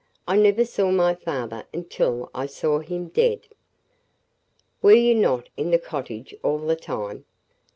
[0.27, 3.41] "I never saw my father until I saw him dead."
[4.81, 7.25] "Were you not in the cottage all the time?"